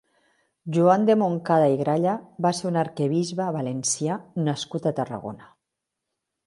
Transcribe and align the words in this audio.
Joan 0.77 1.03
de 1.09 1.15
Montcada 1.23 1.67
i 1.75 1.77
Gralla 1.83 2.15
va 2.47 2.53
ser 2.61 2.67
un 2.71 2.81
arquebisbe 2.85 3.51
valencià 3.59 4.19
nascut 4.49 4.89
a 4.93 4.97
Tarragona. 5.03 5.55